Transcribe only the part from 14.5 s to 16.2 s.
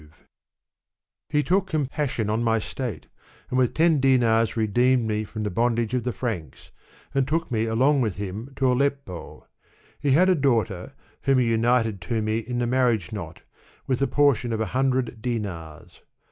of a hundred dinars.